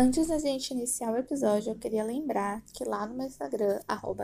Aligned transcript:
Antes 0.00 0.28
da 0.28 0.38
gente 0.38 0.70
iniciar 0.70 1.12
o 1.12 1.16
episódio, 1.16 1.72
eu 1.72 1.74
queria 1.74 2.04
lembrar 2.04 2.62
que 2.72 2.84
lá 2.84 3.04
no 3.04 3.16
meu 3.16 3.26
Instagram, 3.26 3.80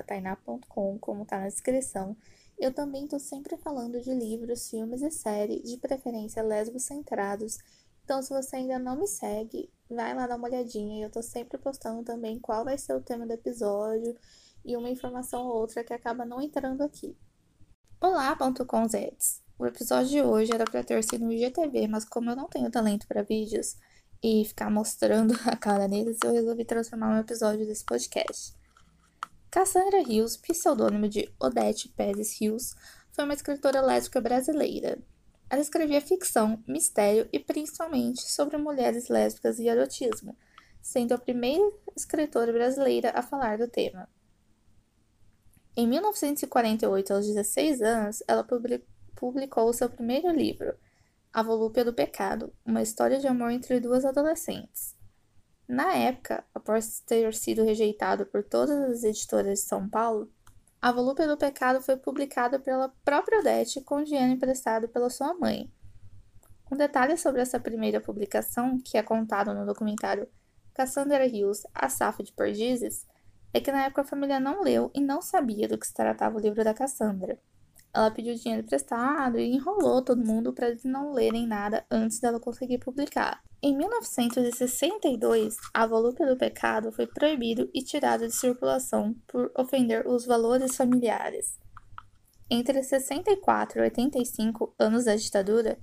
tainá.com, 0.07 0.97
como 1.01 1.25
tá 1.25 1.41
na 1.41 1.49
descrição, 1.49 2.17
eu 2.57 2.73
também 2.73 3.09
tô 3.09 3.19
sempre 3.19 3.57
falando 3.57 4.01
de 4.01 4.15
livros, 4.15 4.71
filmes 4.71 5.03
e 5.03 5.11
séries, 5.11 5.69
de 5.69 5.77
preferência 5.77 6.45
lesbo-centrados. 6.45 7.59
Então, 8.05 8.23
se 8.23 8.33
você 8.33 8.55
ainda 8.55 8.79
não 8.79 8.95
me 8.95 9.09
segue, 9.09 9.69
vai 9.91 10.15
lá 10.15 10.29
dar 10.29 10.37
uma 10.37 10.47
olhadinha. 10.47 11.05
Eu 11.05 11.11
tô 11.11 11.21
sempre 11.21 11.59
postando 11.59 12.05
também 12.05 12.39
qual 12.39 12.65
vai 12.65 12.79
ser 12.79 12.95
o 12.95 13.01
tema 13.01 13.27
do 13.27 13.33
episódio 13.33 14.17
e 14.65 14.77
uma 14.77 14.89
informação 14.89 15.45
ou 15.45 15.57
outra 15.57 15.83
que 15.83 15.93
acaba 15.93 16.25
não 16.25 16.41
entrando 16.41 16.83
aqui. 16.83 17.17
Olá, 18.01 18.39
Zeds. 18.89 19.43
O 19.59 19.67
episódio 19.67 20.09
de 20.09 20.23
hoje 20.23 20.53
era 20.55 20.67
para 20.67 20.85
ter 20.85 21.03
sido 21.03 21.25
no 21.25 21.33
IGTV, 21.33 21.89
mas 21.89 22.05
como 22.05 22.31
eu 22.31 22.37
não 22.37 22.47
tenho 22.47 22.71
talento 22.71 23.09
para 23.09 23.25
vídeos, 23.25 23.77
e 24.25 24.43
ficar 24.43 24.71
mostrando 24.71 25.35
a 25.45 25.55
cara 25.55 25.87
deles, 25.87 26.17
eu 26.25 26.33
resolvi 26.33 26.65
transformar 26.65 27.15
um 27.15 27.21
episódio 27.21 27.67
desse 27.67 27.85
podcast. 27.85 28.55
Cassandra 29.51 30.03
Rios, 30.03 30.35
pseudônimo 30.39 31.07
de 31.07 31.31
Odete 31.39 31.91
Pérez 31.91 32.41
Rios, 32.41 32.75
foi 33.13 33.25
uma 33.25 33.35
escritora 33.35 33.83
lésbica 33.83 34.23
brasileira. 34.23 34.99
Ela 35.51 35.61
escrevia 35.61 36.01
ficção, 36.01 36.65
mistério 36.67 37.29
e 37.31 37.39
principalmente 37.39 38.23
sobre 38.23 38.57
mulheres 38.57 39.11
lésbicas 39.11 39.59
e 39.59 39.69
erotismo, 39.69 40.35
sendo 40.81 41.13
a 41.13 41.19
primeira 41.19 41.71
escritora 41.95 42.51
brasileira 42.51 43.13
a 43.15 43.21
falar 43.21 43.59
do 43.59 43.69
tema. 43.69 44.09
Em 45.77 45.87
1948, 45.87 47.13
aos 47.13 47.27
16 47.27 47.83
anos, 47.83 48.23
ela 48.27 48.43
publicou 49.15 49.71
seu 49.75 49.91
primeiro 49.91 50.31
livro, 50.31 50.75
a 51.35 51.43
Volúpia 51.43 51.85
do 51.85 51.93
Pecado, 51.93 52.55
uma 52.65 52.81
história 52.81 53.19
de 53.19 53.27
amor 53.27 53.51
entre 53.51 53.81
duas 53.81 54.05
adolescentes. 54.05 54.95
Na 55.67 55.93
época, 55.93 56.45
após 56.55 57.01
ter 57.01 57.35
sido 57.35 57.65
rejeitado 57.65 58.25
por 58.25 58.45
todas 58.45 58.79
as 58.79 59.03
editoras 59.03 59.59
de 59.59 59.67
São 59.67 59.89
Paulo, 59.89 60.31
A 60.81 60.93
Volúpia 60.93 61.27
do 61.27 61.37
Pecado 61.37 61.83
foi 61.83 61.97
publicada 61.97 62.61
pela 62.61 62.89
própria 63.05 63.41
Odete 63.41 63.81
com 63.81 64.05
dinheiro 64.05 64.31
emprestado 64.31 64.89
pela 64.89 65.11
sua 65.11 65.35
mãe. 65.35 65.69
Um 66.71 66.77
detalhe 66.77 67.17
sobre 67.17 67.41
essa 67.41 67.59
primeira 67.59 68.01
publicação, 68.01 68.79
que 68.79 68.97
é 68.97 69.03
contado 69.03 69.53
no 69.53 69.67
documentário 69.67 70.29
Cassandra 70.73 71.27
Hills, 71.27 71.67
A 71.75 71.89
Safo 71.89 72.23
de 72.23 72.33
Perdizes, 72.33 73.09
é 73.53 73.61
que 73.61 73.73
na 73.73 73.87
época 73.87 74.03
a 74.03 74.07
família 74.07 74.39
não 74.39 74.63
leu 74.63 74.89
e 74.95 75.01
não 75.01 75.21
sabia 75.21 75.67
do 75.67 75.79
que 75.79 75.87
se 75.87 75.95
tratava 75.95 76.37
o 76.37 76.41
livro 76.41 76.63
da 76.63 76.73
Cassandra. 76.73 77.41
Ela 77.95 78.11
pediu 78.11 78.35
dinheiro 78.35 78.65
emprestado 78.65 79.39
e 79.39 79.55
enrolou 79.55 80.03
todo 80.03 80.27
mundo 80.27 80.53
para 80.53 80.69
eles 80.69 80.83
não 80.83 81.13
lerem 81.13 81.47
nada 81.47 81.87
antes 81.89 82.19
dela 82.19 82.41
conseguir 82.41 82.79
publicar. 82.79 83.41
Em 83.63 83.75
1962, 83.77 85.57
a 85.73 85.87
volúpia 85.87 86.27
do 86.27 86.37
pecado 86.37 86.91
foi 86.91 87.07
proibido 87.07 87.71
e 87.73 87.83
tirado 87.83 88.27
de 88.27 88.35
circulação 88.35 89.15
por 89.29 89.51
ofender 89.57 90.07
os 90.07 90.27
valores 90.27 90.77
familiares. 90.77 91.57
Entre 92.51 92.83
64 92.83 93.79
e 93.79 93.83
85 93.83 94.75
anos 94.79 95.05
da 95.05 95.15
ditadura, 95.15 95.79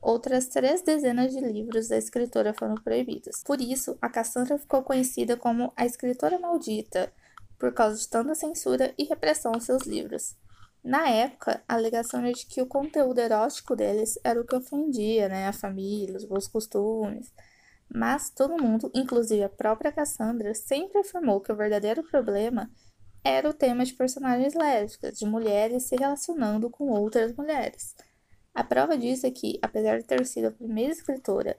outras 0.00 0.48
três 0.48 0.82
dezenas 0.82 1.30
de 1.30 1.40
livros 1.40 1.88
da 1.88 1.98
escritora 1.98 2.52
foram 2.52 2.74
proibidos. 2.74 3.42
Por 3.44 3.60
isso, 3.60 3.96
a 4.00 4.08
Cassandra 4.08 4.58
ficou 4.58 4.82
conhecida 4.82 5.36
como 5.36 5.72
a 5.76 5.84
escritora 5.84 6.38
maldita, 6.38 7.12
por 7.58 7.72
causa 7.72 7.98
de 7.98 8.08
tanta 8.08 8.34
censura 8.34 8.94
e 8.98 9.04
repressão 9.04 9.52
aos 9.54 9.64
seus 9.64 9.82
livros. 9.82 10.34
Na 10.82 11.08
época, 11.08 11.62
a 11.68 11.74
alegação 11.74 12.20
era 12.20 12.32
de 12.32 12.46
que 12.46 12.62
o 12.62 12.66
conteúdo 12.66 13.18
erótico 13.18 13.76
deles 13.76 14.18
era 14.24 14.40
o 14.40 14.46
que 14.46 14.56
ofendia 14.56 15.28
né, 15.28 15.46
a 15.46 15.52
família, 15.52 16.16
os 16.16 16.24
bons 16.24 16.48
costumes. 16.48 17.32
Mas 17.92 18.30
todo 18.30 18.62
mundo, 18.62 18.90
inclusive 18.94 19.42
a 19.42 19.48
própria 19.48 19.92
Cassandra, 19.92 20.54
sempre 20.54 21.00
afirmou 21.00 21.40
que 21.40 21.52
o 21.52 21.56
verdadeiro 21.56 22.02
problema 22.04 22.70
era 23.22 23.48
o 23.48 23.52
tema 23.52 23.84
de 23.84 23.92
personagens 23.92 24.54
lésbicas, 24.54 25.18
de 25.18 25.26
mulheres 25.26 25.84
se 25.84 25.96
relacionando 25.96 26.70
com 26.70 26.88
outras 26.88 27.34
mulheres. 27.34 27.94
A 28.54 28.64
prova 28.64 28.96
disso 28.96 29.26
é 29.26 29.30
que, 29.30 29.58
apesar 29.60 29.98
de 29.98 30.04
ter 30.04 30.24
sido 30.24 30.48
a 30.48 30.52
primeira 30.52 30.92
escritora 30.92 31.58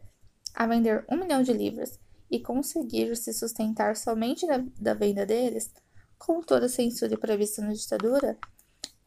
a 0.53 0.66
vender 0.66 1.06
um 1.09 1.18
milhão 1.18 1.44
de 1.44 1.53
livros 1.53 2.00
e 2.29 2.40
conseguir 2.40 3.16
se 3.16 3.34
sustentar 3.34 3.95
somente 3.95 4.47
da, 4.47 4.63
da 4.79 4.94
venda 4.94 5.25
deles, 5.25 5.72
com 6.18 6.41
toda 6.41 6.66
a 6.66 6.69
censura 6.69 7.18
prevista 7.18 7.62
na 7.62 7.74
ditadura, 7.74 8.38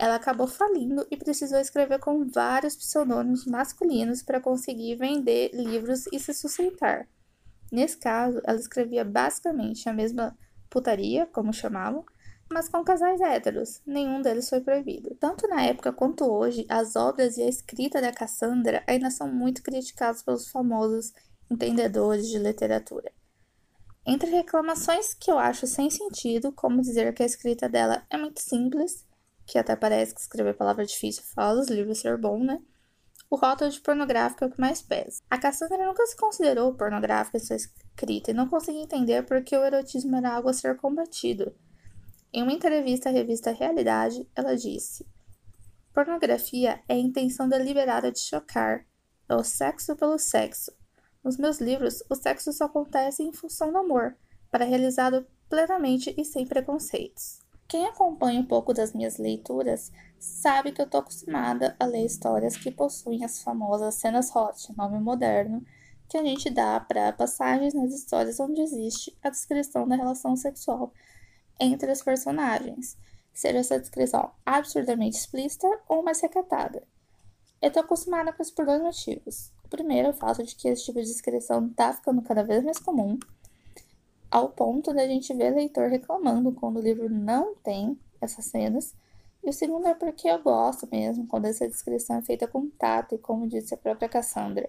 ela 0.05 0.17
acabou 0.17 0.47
falindo 0.47 1.07
e 1.11 1.17
precisou 1.17 1.59
escrever 1.59 1.99
com 1.99 2.29
vários 2.29 2.77
pseudônimos 2.77 3.47
masculinos 3.47 4.23
para 4.23 4.39
conseguir 4.39 4.97
vender 4.97 5.51
livros 5.55 6.05
e 6.13 6.21
se 6.21 6.35
sustentar. 6.35 7.09
Nesse 7.73 7.97
caso, 7.97 8.39
ela 8.45 8.59
escrevia 8.59 9.03
basicamente 9.03 9.89
a 9.89 9.95
mesma 9.95 10.37
putaria, 10.69 11.25
como 11.33 11.55
chamavam, 11.55 12.05
mas 12.53 12.69
com 12.69 12.85
casais 12.85 13.19
héteros. 13.19 13.81
Nenhum 13.87 14.21
deles 14.21 14.51
foi 14.51 14.61
proibido. 14.61 15.17
Tanto 15.19 15.49
na 15.49 15.63
época 15.63 15.91
quanto 15.91 16.31
hoje, 16.31 16.67
as 16.69 16.97
obras 16.97 17.39
e 17.39 17.43
a 17.43 17.49
escrita 17.49 17.99
da 17.99 18.13
Cassandra 18.13 18.85
ainda 18.87 19.11
são 19.11 19.33
muito 19.33 19.63
criticadas 19.63 20.23
pelos 20.23 20.51
famosos 20.51 21.15
entendedores 21.51 22.29
de 22.29 22.39
literatura. 22.39 23.11
Entre 24.07 24.31
reclamações 24.31 25.15
que 25.15 25.31
eu 25.31 25.39
acho 25.39 25.67
sem 25.67 25.89
sentido, 25.89 26.53
como 26.53 26.83
dizer 26.83 27.15
que 27.15 27.23
a 27.23 27.27
escrita 27.27 27.71
dela 27.71 28.05
é 28.11 28.19
muito 28.19 28.43
simples 28.43 29.03
que 29.47 29.59
até 29.59 29.77
parece 29.77 30.15
que 30.15 30.21
escrever 30.21 30.55
palavra 30.55 30.85
difícil 30.85 31.23
fala 31.35 31.61
os 31.61 31.69
livros 31.69 31.99
ser 31.99 32.17
bom, 32.17 32.43
né? 32.43 32.61
O 33.31 33.37
rótulo 33.37 33.71
de 33.71 33.81
pornográfico 33.81 34.45
é 34.45 34.47
o 34.47 34.51
que 34.51 34.61
mais 34.61 34.81
pesa. 34.81 35.21
A 35.29 35.39
Cassandra 35.39 35.85
nunca 35.87 36.07
se 36.07 36.17
considerou 36.17 36.75
pornográfica 36.75 37.37
em 37.37 37.41
sua 37.41 37.57
escrita 37.57 38.31
e 38.31 38.35
não 38.35 38.49
conseguia 38.49 38.83
entender 38.83 39.25
por 39.25 39.43
que 39.43 39.57
o 39.57 39.65
erotismo 39.65 40.17
era 40.17 40.35
algo 40.35 40.49
a 40.49 40.53
ser 40.53 40.77
combatido. 40.77 41.55
Em 42.33 42.43
uma 42.43 42.53
entrevista 42.53 43.09
à 43.09 43.13
revista 43.13 43.51
Realidade, 43.51 44.29
ela 44.35 44.57
disse: 44.57 45.07
Pornografia 45.93 46.83
é 46.89 46.95
a 46.95 46.99
intenção 46.99 47.49
deliberada 47.49 48.11
de 48.13 48.21
chocar, 48.21 48.87
é 49.29 49.35
o 49.35 49.43
sexo 49.43 49.97
pelo 49.97 50.19
sexo. 50.19 50.73
Nos 51.23 51.39
meus 51.39 51.61
livros, 51.61 52.03
o 52.11 52.15
sexo 52.15 52.53
só 52.53 52.65
acontece 52.65 53.23
em 53.23 53.33
função 53.33 53.73
do 53.73 53.79
amor, 53.79 54.17
para 54.51 54.65
realizado 54.65 55.27
plenamente 55.49 56.15
e 56.19 56.25
sem 56.25 56.47
preconceitos. 56.47 57.44
Quem 57.67 57.87
acompanha 57.87 58.41
um 58.41 58.47
pouco 58.47 58.75
das 58.75 58.93
minhas 58.93 59.17
leituras 59.17 59.91
sabe 60.19 60.73
que 60.73 60.81
eu 60.81 60.89
tô 60.89 60.99
acostumada 60.99 61.75
a 61.79 61.87
ler 61.87 62.05
histórias 62.05 62.57
que 62.57 62.71
possuem 62.71 63.25
as 63.25 63.43
famosas 63.43 63.95
cenas 63.95 64.35
hot, 64.35 64.73
nome 64.77 65.01
moderno, 65.01 65.65
que 66.09 66.19
a 66.19 66.23
gente 66.23 66.51
dá 66.51 66.79
para 66.79 67.13
passagens 67.13 67.75
nas 67.75 67.93
histórias 67.93 68.39
onde 68.39 68.61
existe 68.61 69.17
a 69.23 69.31
descrição 69.31 69.89
da 69.89 69.97
relação 69.97 70.37
sexual 70.37 70.93
entre 71.59 71.91
os 71.91 72.03
personagens, 72.03 72.97
seja 73.33 73.59
essa 73.59 73.81
descrição 73.81 74.31
absurdamente 74.45 75.17
explícita 75.17 75.67
ou 75.89 76.03
mais 76.03 76.21
recatada. 76.21 76.83
Eu 77.61 77.71
tô 77.73 77.81
acostumada 77.81 78.33
com 78.33 78.43
isso 78.43 78.55
por 78.55 78.67
dois 78.67 78.83
motivos. 78.83 79.53
O 79.65 79.69
primeiro 79.69 80.09
é 80.09 80.11
o 80.11 80.15
fato 80.15 80.43
de 80.45 80.55
que 80.55 80.69
esse 80.69 80.85
tipo 80.85 81.01
de 81.01 81.07
descrição 81.07 81.69
tá 81.71 81.93
ficando 81.93 82.21
cada 82.23 82.43
vez 82.45 82.63
mais 82.63 82.79
comum, 82.79 83.19
ao 84.35 84.49
ponto 84.49 84.93
da 84.93 85.07
gente 85.07 85.33
ver 85.33 85.55
leitor 85.55 85.89
reclamando 85.89 86.51
quando 86.51 86.79
o 86.79 86.83
livro 86.83 87.09
não 87.09 87.55
tem 87.55 87.97
essas 88.21 88.47
cenas. 88.47 88.93
E 89.45 89.49
o 89.49 89.53
segundo 89.53 89.87
é 89.87 89.95
porque 89.95 90.29
eu 90.29 90.43
gosto 90.43 90.89
mesmo 90.91 91.29
quando 91.29 91.45
essa 91.45 91.69
descrição 91.69 92.17
é 92.17 92.23
feita 92.23 92.49
com 92.49 92.69
tato 92.69 93.15
e, 93.15 93.19
como 93.19 93.47
disse 93.47 93.75
a 93.75 93.77
própria 93.77 94.09
Cassandra, 94.09 94.69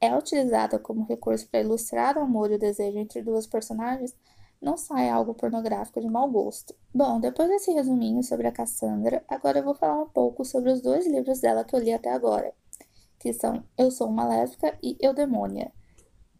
é 0.00 0.16
utilizada 0.16 0.78
como 0.78 1.04
recurso 1.04 1.48
para 1.48 1.62
ilustrar 1.62 2.16
o 2.16 2.20
amor 2.20 2.52
e 2.52 2.54
o 2.54 2.58
desejo 2.60 2.96
entre 2.96 3.22
duas 3.22 3.44
personagens, 3.44 4.14
não 4.60 4.76
sai 4.76 5.10
algo 5.10 5.34
pornográfico 5.34 6.00
de 6.00 6.06
mau 6.08 6.30
gosto. 6.30 6.72
Bom, 6.94 7.18
depois 7.18 7.48
desse 7.48 7.72
resuminho 7.72 8.22
sobre 8.22 8.46
a 8.46 8.52
Cassandra, 8.52 9.24
agora 9.26 9.58
eu 9.58 9.64
vou 9.64 9.74
falar 9.74 10.00
um 10.00 10.08
pouco 10.08 10.44
sobre 10.44 10.70
os 10.70 10.80
dois 10.80 11.08
livros 11.08 11.40
dela 11.40 11.64
que 11.64 11.74
eu 11.74 11.80
li 11.80 11.92
até 11.92 12.12
agora, 12.12 12.54
que 13.18 13.32
são 13.32 13.64
Eu 13.76 13.90
Sou 13.90 14.06
uma 14.06 14.28
Lésbica 14.28 14.78
e 14.80 14.96
Eu 15.00 15.12
Demônia. 15.12 15.72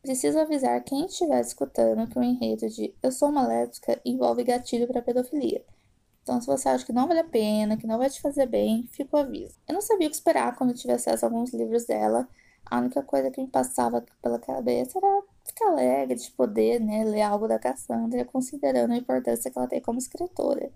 Preciso 0.02 0.40
avisar 0.40 0.82
quem 0.82 1.06
estiver 1.06 1.40
escutando 1.40 2.08
que 2.08 2.19
o 2.19 2.22
enredo 2.25 2.69
de 2.69 2.93
Eu 3.00 3.12
Sou 3.12 3.28
uma 3.28 3.46
Lésbica 3.46 4.00
envolve 4.04 4.43
gatilho 4.43 4.88
para 4.88 5.00
pedofilia. 5.00 5.64
Então, 6.25 6.40
se 6.40 6.46
você 6.49 6.69
acha 6.69 6.84
que 6.84 6.93
não 6.93 7.06
vale 7.06 7.20
a 7.20 7.25
pena, 7.25 7.76
que 7.76 7.87
não 7.87 7.99
vai 7.99 8.10
te 8.10 8.20
fazer 8.20 8.46
bem, 8.46 8.88
fica 8.90 9.16
o 9.16 9.20
aviso. 9.20 9.54
Eu 9.66 9.75
não 9.75 9.81
sabia 9.81 10.08
o 10.08 10.10
que 10.10 10.16
esperar 10.16 10.56
quando 10.56 10.75
tive 10.75 10.93
acesso 10.93 11.25
a 11.25 11.28
alguns 11.28 11.54
livros 11.54 11.84
dela. 11.84 12.28
A 12.66 12.78
única 12.78 13.00
coisa 13.04 13.31
que 13.31 13.40
me 13.40 13.46
passava 13.46 14.04
pela 14.20 14.40
cabeça 14.40 14.99
era 14.99 15.22
ficar 15.44 15.69
alegre 15.69 16.16
de 16.16 16.32
poder 16.32 16.81
né, 16.81 17.05
ler 17.05 17.22
algo 17.22 17.46
da 17.46 17.60
Cassandra, 17.60 18.25
considerando 18.25 18.94
a 18.94 18.96
importância 18.96 19.52
que 19.52 19.56
ela 19.56 19.69
tem 19.69 19.81
como 19.81 19.98
escritora. 19.98 20.72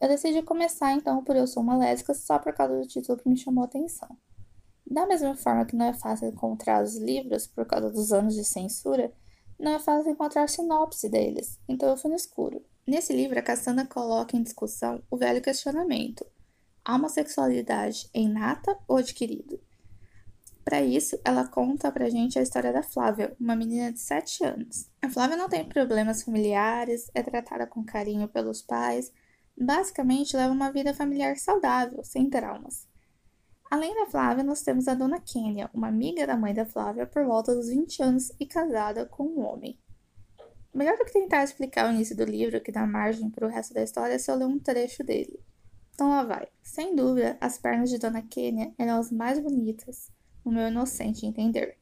Eu 0.00 0.08
decidi 0.08 0.42
começar 0.42 0.92
então 0.92 1.22
por 1.22 1.36
Eu 1.36 1.46
Sou 1.46 1.62
uma 1.62 1.76
Lésbica 1.76 2.14
só 2.14 2.40
por 2.40 2.52
causa 2.52 2.76
do 2.80 2.86
título 2.88 3.16
que 3.16 3.28
me 3.28 3.36
chamou 3.36 3.62
a 3.62 3.66
atenção. 3.66 4.08
Da 4.86 5.06
mesma 5.06 5.34
forma 5.34 5.64
que 5.64 5.76
não 5.76 5.86
é 5.86 5.94
fácil 5.94 6.28
encontrar 6.28 6.82
os 6.82 6.96
livros 6.96 7.46
por 7.46 7.66
causa 7.66 7.90
dos 7.90 8.12
anos 8.12 8.34
de 8.34 8.44
censura, 8.44 9.12
não 9.58 9.72
é 9.72 9.78
fácil 9.78 10.10
encontrar 10.10 10.48
sinopse 10.48 11.08
deles, 11.08 11.58
então 11.68 11.88
eu 11.88 11.96
fui 11.96 12.10
no 12.10 12.16
escuro. 12.16 12.62
Nesse 12.86 13.14
livro, 13.14 13.38
a 13.38 13.42
Cassandra 13.42 13.86
coloca 13.86 14.36
em 14.36 14.42
discussão 14.42 15.02
o 15.10 15.16
velho 15.16 15.40
questionamento: 15.40 16.26
a 16.84 16.96
homossexualidade 16.96 18.10
é 18.12 18.20
inata 18.20 18.76
ou 18.86 18.98
adquirida? 18.98 19.58
Para 20.64 20.82
isso, 20.82 21.18
ela 21.24 21.46
conta 21.46 21.92
pra 21.92 22.08
gente 22.08 22.38
a 22.38 22.42
história 22.42 22.72
da 22.72 22.82
Flávia, 22.82 23.36
uma 23.38 23.54
menina 23.54 23.92
de 23.92 24.00
7 24.00 24.44
anos. 24.44 24.90
A 25.02 25.10
Flávia 25.10 25.36
não 25.36 25.48
tem 25.48 25.64
problemas 25.68 26.22
familiares, 26.22 27.10
é 27.14 27.22
tratada 27.22 27.66
com 27.66 27.84
carinho 27.84 28.28
pelos 28.28 28.62
pais, 28.62 29.12
basicamente 29.56 30.36
leva 30.36 30.52
uma 30.52 30.72
vida 30.72 30.94
familiar 30.94 31.36
saudável, 31.36 32.02
sem 32.02 32.28
traumas. 32.30 32.86
Além 33.74 33.92
da 33.92 34.06
Flávia, 34.06 34.44
nós 34.44 34.62
temos 34.62 34.86
a 34.86 34.94
dona 34.94 35.18
Kênia, 35.18 35.68
uma 35.74 35.88
amiga 35.88 36.24
da 36.24 36.36
mãe 36.36 36.54
da 36.54 36.64
Flávia 36.64 37.08
por 37.08 37.24
volta 37.24 37.52
dos 37.52 37.66
20 37.66 38.04
anos 38.04 38.30
e 38.38 38.46
casada 38.46 39.04
com 39.04 39.24
um 39.24 39.40
homem. 39.40 39.76
Melhor 40.72 40.96
do 40.96 41.04
que 41.04 41.12
tentar 41.12 41.42
explicar 41.42 41.90
o 41.90 41.92
início 41.92 42.16
do 42.16 42.22
livro, 42.22 42.60
que 42.60 42.70
dá 42.70 42.86
margem 42.86 43.28
para 43.28 43.44
o 43.44 43.50
resto 43.50 43.74
da 43.74 43.82
história, 43.82 44.14
é 44.14 44.18
se 44.18 44.30
eu 44.30 44.36
ler 44.36 44.44
um 44.44 44.60
trecho 44.60 45.02
dele. 45.02 45.40
Então 45.92 46.08
lá 46.08 46.22
vai. 46.22 46.46
Sem 46.62 46.94
dúvida, 46.94 47.36
as 47.40 47.58
pernas 47.58 47.90
de 47.90 47.98
Dona 47.98 48.22
Kênia 48.22 48.72
eram 48.78 49.00
as 49.00 49.10
mais 49.10 49.40
bonitas, 49.40 50.08
no 50.44 50.52
meu 50.52 50.68
inocente 50.68 51.26
entender. 51.26 51.76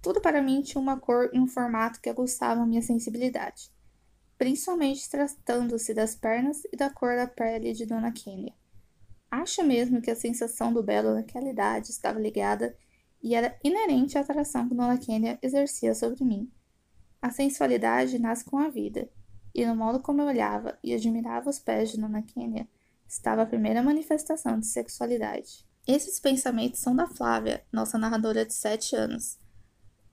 Tudo 0.00 0.20
para 0.20 0.40
mim 0.40 0.62
tinha 0.62 0.80
uma 0.80 1.00
cor 1.00 1.30
e 1.32 1.40
um 1.40 1.48
formato 1.48 2.00
que 2.00 2.08
aguçavam 2.08 2.64
minha 2.64 2.80
sensibilidade, 2.80 3.72
principalmente 4.38 5.10
tratando-se 5.10 5.92
das 5.92 6.14
pernas 6.14 6.62
e 6.72 6.76
da 6.76 6.88
cor 6.88 7.16
da 7.16 7.26
pele 7.26 7.72
de 7.72 7.84
Dona 7.86 8.12
Kênia. 8.12 8.54
Acho 9.30 9.62
mesmo 9.62 10.00
que 10.00 10.10
a 10.10 10.16
sensação 10.16 10.72
do 10.72 10.82
belo 10.82 11.14
naquela 11.14 11.48
idade 11.48 11.90
estava 11.90 12.18
ligada 12.18 12.76
e 13.22 13.34
era 13.34 13.58
inerente 13.62 14.16
à 14.16 14.22
atração 14.22 14.68
que 14.68 14.74
Dona 14.74 14.98
Kênia 14.98 15.38
exercia 15.42 15.94
sobre 15.94 16.24
mim. 16.24 16.50
A 17.20 17.30
sensualidade 17.30 18.18
nasce 18.18 18.44
com 18.44 18.58
a 18.58 18.68
vida, 18.68 19.08
e 19.54 19.66
no 19.66 19.74
modo 19.74 20.00
como 20.00 20.22
eu 20.22 20.26
olhava 20.26 20.78
e 20.82 20.94
admirava 20.94 21.50
os 21.50 21.58
pés 21.58 21.90
de 21.90 22.00
Dona 22.00 22.22
Kênia 22.22 22.68
estava 23.08 23.42
a 23.42 23.46
primeira 23.46 23.82
manifestação 23.82 24.58
de 24.60 24.66
sexualidade. 24.66 25.66
Esses 25.86 26.20
pensamentos 26.20 26.80
são 26.80 26.94
da 26.94 27.06
Flávia, 27.06 27.64
nossa 27.72 27.98
narradora 27.98 28.44
de 28.44 28.52
7 28.52 28.94
anos. 28.94 29.38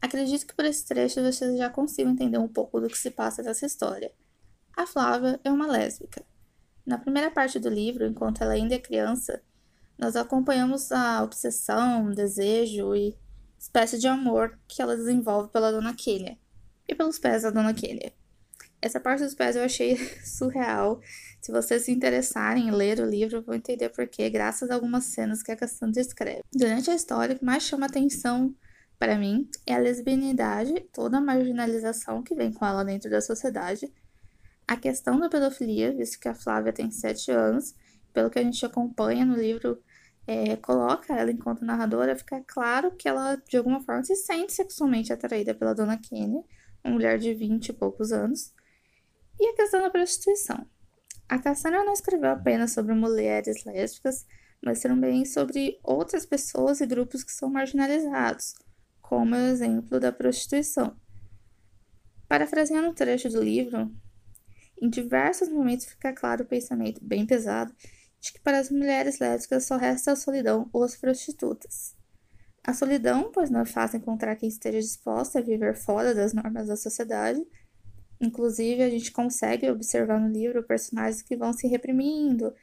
Acredito 0.02 0.48
que 0.48 0.56
por 0.56 0.66
esse 0.66 0.86
trecho 0.86 1.22
vocês 1.22 1.58
já 1.58 1.70
consigam 1.70 2.14
entender 2.14 2.38
um 2.38 2.48
pouco 2.48 2.80
do 2.80 2.88
que 2.88 2.98
se 2.98 3.12
passa 3.12 3.44
nessa 3.44 3.66
história. 3.66 4.12
A 4.76 4.88
Flávia 4.88 5.40
é 5.44 5.52
uma 5.52 5.68
lésbica. 5.68 6.26
Na 6.86 6.98
primeira 6.98 7.32
parte 7.32 7.60
do 7.60 7.70
livro, 7.70 8.06
enquanto 8.06 8.42
ela 8.42 8.54
ainda 8.54 8.76
é 8.76 8.80
criança, 8.80 9.42
nós 9.98 10.16
acompanhamos 10.16 10.92
a 10.92 11.24
obsessão, 11.24 12.12
desejo 12.12 12.96
e 12.96 13.18
espécie 13.58 13.98
de 13.98 14.08
amor 14.08 14.60
que 14.68 14.82
ela 14.82 14.96
desenvolve 14.96 15.50
pela 15.50 15.72
Dona 15.72 15.96
Kênia 15.96 16.38
e 16.88 16.94
pelos 16.94 17.18
pés 17.18 17.44
da 17.44 17.50
Dona 17.50 17.74
Kênia. 17.74 18.14
Essa 18.82 19.00
parte 19.00 19.24
dos 19.24 19.34
pés 19.34 19.56
eu 19.56 19.64
achei 19.64 19.98
surreal. 20.24 21.02
Se 21.42 21.52
vocês 21.52 21.84
se 21.84 21.92
interessarem 21.92 22.68
em 22.68 22.72
ler 22.72 23.00
o 23.00 23.10
livro, 23.10 23.42
vão 23.42 23.56
entender 23.56 23.90
porquê, 23.90 24.30
graças 24.30 24.70
a 24.70 24.76
algumas 24.76 25.06
cenas 25.06 25.42
que 25.42 25.52
a 25.52 25.56
Cassandra 25.56 26.02
escreve. 26.02 26.44
Durante 26.54 26.92
a 26.92 26.96
história, 26.96 27.36
o 27.36 27.40
que 27.40 27.46
mais 27.46 27.64
chama 27.64 27.88
atenção 27.88 28.54
para 29.00 29.18
mim 29.18 29.50
é 29.66 29.74
a 29.74 29.80
lesbianidade, 29.80 30.80
toda 30.94 31.18
a 31.18 31.22
marginalização 31.22 32.22
que 32.22 32.36
vem 32.36 32.52
com 32.52 32.66
ela 32.66 32.84
dentro 32.84 33.10
da 33.10 33.22
sociedade, 33.22 33.92
a 34.68 34.76
questão 34.76 35.20
da 35.20 35.30
pedofilia, 35.30 35.96
visto 35.96 36.20
que 36.20 36.28
a 36.28 36.36
Flávia 36.36 36.74
tem 36.74 36.90
7 36.90 37.32
anos, 37.32 37.76
pelo 38.14 38.30
que 38.30 38.40
a 38.40 38.44
gente 38.44 38.66
acompanha 38.66 39.26
no 39.26 39.36
livro, 39.36 39.82
é, 40.28 40.56
coloca 40.56 41.14
ela 41.14 41.32
enquanto 41.32 41.64
narradora, 41.64 42.16
fica 42.16 42.44
claro 42.48 42.92
que 42.96 43.08
ela, 43.08 43.36
de 43.36 43.58
alguma 43.58 43.82
forma, 43.82 44.04
se 44.04 44.16
sente 44.16 44.54
sexualmente 44.54 45.14
atraída 45.14 45.54
pela 45.54 45.76
dona 45.76 45.98
Kenny, 45.98 46.44
uma 46.84 46.94
mulher 46.94 47.20
de 47.20 47.34
20 47.34 47.70
e 47.70 47.74
poucos 47.74 48.12
anos, 48.12 48.54
e 49.40 49.48
a 49.48 49.56
questão 49.56 49.82
da 49.82 49.90
prostituição. 49.90 50.66
A 51.28 51.40
Cassandra 51.40 51.84
não 51.84 51.94
escreveu 51.94 52.32
apenas 52.32 52.72
sobre 52.72 52.94
mulheres 52.94 53.64
lésbicas, 53.66 54.26
mas 54.64 54.82
também 54.82 55.26
sobre 55.26 55.80
outras 55.84 56.26
pessoas 56.26 56.82
e 56.82 56.86
grupos 56.86 57.24
que 57.24 57.32
são 57.32 57.50
marginalizados, 57.50 58.56
como 59.02 59.36
o 59.36 59.38
exemplo 59.38 60.00
da 60.00 60.12
prostituição. 60.12 60.96
Parafraseando 62.28 62.90
um 62.90 62.94
trecho 62.94 63.30
do 63.30 63.44
livro, 63.44 63.92
em 64.82 64.90
diversos 64.90 65.50
momentos 65.50 65.86
fica 65.86 66.14
claro 66.14 66.44
o 66.44 66.48
pensamento 66.48 67.04
bem 67.04 67.26
pesado 67.26 67.74
de 68.20 68.34
que 68.34 68.42
para 68.42 68.60
as 68.60 68.70
mulheres 68.70 69.20
lésbicas 69.20 69.66
só 69.66 69.78
resta 69.78 70.12
a 70.12 70.16
solidão 70.16 70.70
ou 70.74 70.84
as 70.84 70.96
prostitutas. 70.96 71.96
A 72.64 72.74
solidão, 72.74 73.32
pois 73.32 73.50
não 73.50 73.62
é 73.62 73.66
fácil 73.66 73.98
encontrar 73.98 74.36
quem 74.36 74.50
esteja 74.50 74.80
disposta 74.80 75.40
a 75.40 75.42
viver 75.42 75.76
fora 75.76 76.16
das 76.16 76.34
normas 76.34 76.68
da 76.68 76.76
sociedade, 76.76 77.46
Inclusive, 78.20 78.82
a 78.82 78.90
gente 78.90 79.12
consegue 79.12 79.70
observar 79.70 80.20
no 80.20 80.30
livro 80.30 80.64
personagens 80.64 81.22
que 81.22 81.36
vão 81.36 81.52
se 81.54 81.68
reprimindo 81.68 82.54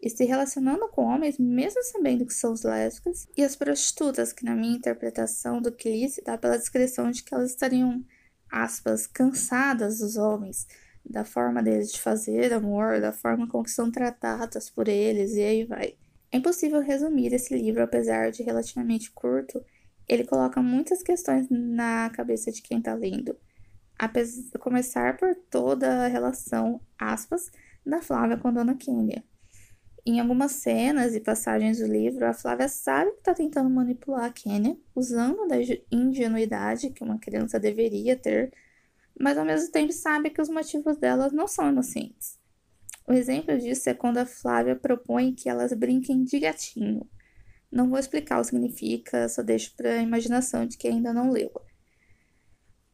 e 0.00 0.08
se 0.08 0.24
relacionando 0.24 0.88
com 0.88 1.04
homens, 1.04 1.38
mesmo 1.38 1.82
sabendo 1.82 2.24
que 2.24 2.32
são 2.32 2.54
lésbicas, 2.64 3.28
e 3.36 3.44
as 3.44 3.54
prostitutas, 3.54 4.32
que 4.32 4.44
na 4.44 4.54
minha 4.54 4.76
interpretação 4.76 5.60
do 5.60 5.72
que 5.72 6.08
se 6.08 6.22
dá 6.22 6.38
pela 6.38 6.56
descrição 6.56 7.10
de 7.10 7.22
que 7.22 7.34
elas 7.34 7.50
estariam, 7.50 8.02
aspas, 8.50 9.06
cansadas 9.06 9.98
dos 9.98 10.16
homens, 10.16 10.66
da 11.04 11.24
forma 11.24 11.62
deles 11.62 11.92
de 11.92 12.00
fazer 12.00 12.52
amor, 12.52 13.00
da 13.00 13.12
forma 13.12 13.48
com 13.48 13.62
que 13.62 13.70
são 13.70 13.90
tratadas 13.90 14.70
por 14.70 14.88
eles, 14.88 15.32
e 15.34 15.42
aí 15.42 15.64
vai. 15.64 15.94
É 16.32 16.36
impossível 16.36 16.80
resumir 16.80 17.32
esse 17.32 17.52
livro, 17.54 17.82
apesar 17.82 18.30
de 18.30 18.42
relativamente 18.42 19.10
curto, 19.10 19.64
ele 20.08 20.24
coloca 20.24 20.62
muitas 20.62 21.02
questões 21.02 21.46
na 21.50 22.10
cabeça 22.10 22.50
de 22.50 22.62
quem 22.62 22.78
está 22.78 22.94
lendo 22.94 23.36
a 24.00 24.08
começar 24.58 25.16
por 25.18 25.34
toda 25.50 26.04
a 26.04 26.08
relação, 26.08 26.80
aspas, 26.98 27.50
da 27.84 28.00
Flávia 28.00 28.38
com 28.38 28.52
Dona 28.52 28.74
Kênia. 28.74 29.22
Em 30.06 30.18
algumas 30.18 30.52
cenas 30.52 31.14
e 31.14 31.20
passagens 31.20 31.78
do 31.78 31.86
livro, 31.86 32.26
a 32.26 32.32
Flávia 32.32 32.66
sabe 32.66 33.10
que 33.12 33.18
está 33.18 33.34
tentando 33.34 33.68
manipular 33.68 34.24
a 34.24 34.32
Kênia, 34.32 34.76
usando 34.94 35.46
da 35.46 35.56
ingenuidade 35.92 36.90
que 36.90 37.04
uma 37.04 37.18
criança 37.18 37.60
deveria 37.60 38.16
ter, 38.16 38.50
mas 39.20 39.36
ao 39.36 39.44
mesmo 39.44 39.70
tempo 39.70 39.92
sabe 39.92 40.30
que 40.30 40.40
os 40.40 40.48
motivos 40.48 40.96
delas 40.96 41.30
não 41.30 41.46
são 41.46 41.68
inocentes. 41.68 42.38
O 43.06 43.12
exemplo 43.12 43.58
disso 43.58 43.90
é 43.90 43.94
quando 43.94 44.16
a 44.16 44.24
Flávia 44.24 44.74
propõe 44.74 45.34
que 45.34 45.46
elas 45.46 45.74
brinquem 45.74 46.24
de 46.24 46.40
gatinho. 46.40 47.06
Não 47.70 47.90
vou 47.90 47.98
explicar 47.98 48.38
o 48.38 48.40
que 48.40 48.48
significa, 48.48 49.28
só 49.28 49.42
deixo 49.42 49.76
para 49.76 49.90
a 49.90 50.02
imaginação 50.02 50.64
de 50.66 50.78
quem 50.78 50.92
ainda 50.92 51.12
não 51.12 51.30
leu. 51.30 51.52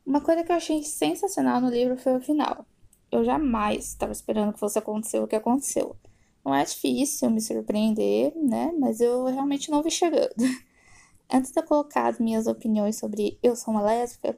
Uma 0.05 0.21
coisa 0.21 0.43
que 0.43 0.51
eu 0.51 0.57
achei 0.57 0.83
sensacional 0.83 1.61
no 1.61 1.71
livro 1.71 1.97
foi 1.97 2.17
o 2.17 2.21
final. 2.21 2.67
Eu 3.13 3.25
jamais 3.25 3.89
estava 3.89 4.11
esperando 4.11 4.53
que 4.53 4.59
fosse 4.59 4.79
acontecer 4.79 5.21
o 5.21 5.29
que 5.29 5.37
aconteceu. 5.37 5.97
Não 6.45 6.53
é 6.53 6.65
difícil 6.65 7.31
me 7.31 7.41
surpreender, 7.41 8.33
né? 8.37 8.73
Mas 8.81 9.01
eu 9.01 9.27
realmente 9.27 9.71
não 9.71 9.83
vi 9.83 9.93
chegando. 9.93 10.35
Antes 11.33 11.53
de 11.53 11.61
eu 11.61 11.65
colocar 11.65 12.09
as 12.09 12.19
minhas 12.19 12.49
opiniões 12.49 12.97
sobre 12.99 13.39
Eu 13.43 13.55
Sou 13.55 13.73
uma 13.75 13.83
Lésbica, 13.83 14.37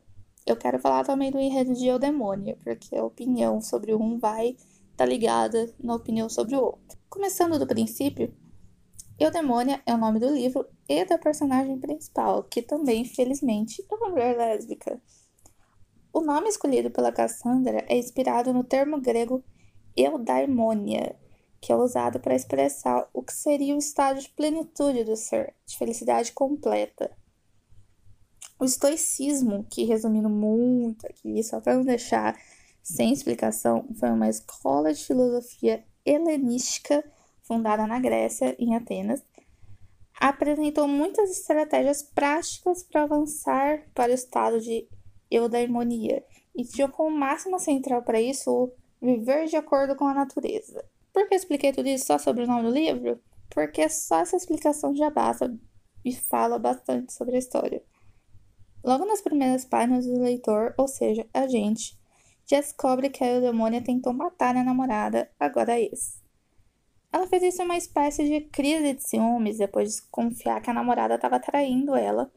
eu 0.49 0.57
quero 0.57 0.79
falar 0.79 1.05
também 1.05 1.31
do 1.31 1.39
enredo 1.39 1.75
de 1.75 1.87
Eudemônia, 1.87 2.57
porque 2.65 2.97
a 2.97 3.05
opinião 3.05 3.61
sobre 3.61 3.95
um 3.95 4.19
vai 4.19 4.49
estar 4.49 4.67
tá 4.97 5.05
ligada 5.05 5.73
na 5.79 5.95
opinião 5.95 6.29
sobre 6.29 6.57
o 6.57 6.63
outro. 6.63 6.99
Começando 7.09 7.59
do 7.59 7.67
princípio, 7.67 8.35
Eudemônia 9.21 9.83
é 9.85 9.95
o 9.95 9.99
nome 9.99 10.19
do 10.19 10.33
livro 10.33 10.67
e 10.89 11.05
da 11.05 11.19
personagem 11.19 11.79
principal, 11.79 12.45
que 12.45 12.63
também, 12.63 13.05
felizmente, 13.05 13.85
é 13.91 13.95
uma 13.95 14.09
mulher 14.09 14.37
lésbica. 14.37 15.01
O 16.13 16.23
nome 16.23 16.49
escolhido 16.49 16.91
pela 16.91 17.13
Cassandra 17.13 17.85
é 17.87 17.99
inspirado 17.99 18.53
no 18.53 18.65
termo 18.65 19.01
grego 19.01 19.45
eudaimonia, 19.95 21.15
que 21.61 21.73
é 21.73 21.77
usado 21.77 22.21
para 22.21 22.35
expressar 22.35 23.07
o 23.13 23.23
que 23.23 23.33
seria 23.35 23.75
o 23.75 23.79
estado 23.79 24.21
de 24.21 24.31
plenitude 24.31 25.05
do 25.05 25.15
ser, 25.15 25.55
de 25.67 25.77
felicidade 25.77 26.33
completa. 26.33 27.15
O 28.59 28.65
estoicismo, 28.65 29.65
que 29.71 29.85
resumindo 29.85 30.29
muito 30.29 31.07
aqui, 31.07 31.43
só 31.45 31.61
para 31.61 31.77
não 31.77 31.85
deixar 31.85 32.37
sem 32.83 33.13
explicação, 33.13 33.87
foi 33.99 34.11
uma 34.11 34.29
escola 34.29 34.93
de 34.93 35.05
filosofia 35.05 35.85
helenística 36.05 37.05
fundada 37.43 37.87
na 37.87 38.01
Grécia, 38.01 38.57
em 38.59 38.75
Atenas. 38.75 39.23
Apresentou 40.19 40.89
muitas 40.89 41.31
estratégias 41.31 42.03
práticas 42.03 42.83
para 42.83 43.05
avançar 43.05 43.89
para 43.95 44.11
o 44.11 44.15
estado 44.15 44.61
de 44.61 44.89
eudaimonia, 45.31 46.25
e 46.55 46.65
tinha 46.65 46.89
como 46.89 47.17
máxima 47.17 47.61
central 47.61 48.03
para 48.03 48.21
isso 48.21 48.51
o 48.51 48.73
viver 49.01 49.47
de 49.47 49.57
acordo 49.57 49.95
com 49.95 50.09
a 50.09 50.15
natureza. 50.15 50.85
Por 51.13 51.29
que 51.29 51.35
eu 51.35 51.39
expliquei 51.39 51.73
tudo 51.73 51.89
isso 51.89 52.07
só 52.07 52.19
sobre 52.19 52.43
o 52.43 52.47
nome 52.47 52.65
do 52.65 52.75
livro? 52.75 53.21
Porque 53.51 53.89
só 53.89 54.19
essa 54.19 54.37
explicação 54.37 54.97
já 54.97 55.09
basta 55.09 55.57
e 56.05 56.13
fala 56.13 56.59
bastante 56.59 57.13
sobre 57.13 57.37
a 57.37 57.39
história. 57.39 57.83
Logo 58.85 59.05
nas 59.05 59.21
primeiras 59.21 59.65
páginas 59.65 60.07
do 60.07 60.21
leitor, 60.21 60.75
ou 60.79 60.89
seja, 60.89 61.27
a 61.35 61.47
gente, 61.47 61.99
já 62.47 62.61
descobre 62.61 63.11
que 63.11 63.23
a 63.23 63.35
Eudemônia 63.35 63.83
tentou 63.83 64.13
matar 64.13 64.57
a 64.57 64.65
namorada, 64.65 65.31
agora 65.39 65.79
ex. 65.79 66.23
Ela 67.13 67.27
fez 67.27 67.43
isso 67.43 67.63
em 67.63 67.65
uma 67.65 67.77
espécie 67.77 68.25
de 68.25 68.41
crise 68.49 68.95
de 68.95 69.03
ciúmes 69.03 69.59
depois 69.59 69.97
de 69.97 70.03
confiar 70.11 70.61
que 70.61 70.71
a 70.71 70.75
namorada 70.75 71.15
estava 71.15 71.41
traindo 71.41 71.95
ela 71.95 72.31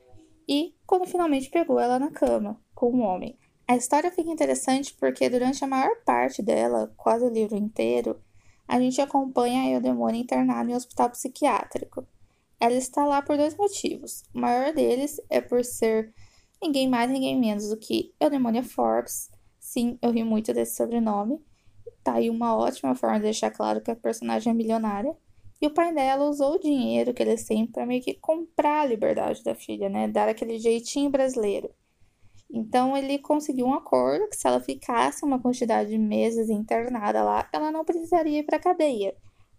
e 0.47 0.75
quando 0.85 1.05
finalmente 1.05 1.49
pegou 1.49 1.79
ela 1.79 1.99
na 1.99 2.09
cama 2.09 2.59
com 2.73 2.91
um 2.91 3.01
homem. 3.01 3.37
A 3.67 3.75
história 3.75 4.11
fica 4.11 4.29
interessante 4.29 4.93
porque 4.99 5.29
durante 5.29 5.63
a 5.63 5.67
maior 5.67 5.95
parte 6.05 6.41
dela, 6.41 6.93
quase 6.97 7.25
o 7.25 7.29
livro 7.29 7.55
inteiro, 7.55 8.19
a 8.67 8.79
gente 8.79 9.01
acompanha 9.01 9.61
a 9.61 9.69
Eudemônia 9.75 10.21
internada 10.21 10.69
em 10.69 10.73
um 10.73 10.77
hospital 10.77 11.09
psiquiátrico. 11.09 12.05
ela 12.59 12.73
está 12.73 13.05
lá 13.05 13.21
por 13.21 13.37
dois 13.37 13.55
motivos. 13.55 14.23
O 14.33 14.39
maior 14.39 14.73
deles 14.73 15.19
é 15.29 15.41
por 15.41 15.63
ser 15.65 16.13
ninguém 16.61 16.87
mais, 16.87 17.09
ninguém 17.09 17.39
menos 17.39 17.69
do 17.69 17.77
que 17.77 18.13
Eudemonia 18.19 18.63
Forbes. 18.63 19.29
Sim, 19.59 19.97
eu 20.01 20.11
ri 20.11 20.23
muito 20.23 20.53
desse 20.53 20.75
sobrenome. 20.75 21.39
Tá 22.03 22.13
aí 22.13 22.29
uma 22.29 22.55
ótima 22.55 22.95
forma 22.95 23.17
de 23.17 23.23
deixar 23.23 23.51
claro 23.51 23.81
que 23.81 23.91
a 23.91 23.95
personagem 23.95 24.51
é 24.51 24.53
milionária. 24.53 25.15
E 25.61 25.67
o 25.67 25.73
pai 25.73 25.93
dela 25.93 26.27
usou 26.27 26.55
o 26.55 26.59
dinheiro 26.59 27.13
que 27.13 27.21
eles 27.21 27.45
têm 27.45 27.67
para 27.67 27.85
meio 27.85 28.01
que 28.01 28.15
comprar 28.15 28.81
a 28.81 28.85
liberdade 28.85 29.43
da 29.43 29.53
filha, 29.53 29.89
né? 29.89 30.07
Dar 30.07 30.27
aquele 30.27 30.57
jeitinho 30.57 31.09
brasileiro. 31.09 31.69
Então 32.51 32.97
ele 32.97 33.17
conseguiu 33.19 33.65
um 33.65 33.73
acordo 33.73 34.27
que 34.27 34.35
se 34.35 34.47
ela 34.47 34.59
ficasse 34.59 35.23
uma 35.23 35.39
quantidade 35.39 35.89
de 35.89 35.97
meses 35.97 36.49
internada 36.49 37.23
lá, 37.23 37.47
ela 37.53 37.71
não 37.71 37.85
precisaria 37.85 38.39
ir 38.39 38.43
para 38.43 38.59
cadeia, 38.59 39.15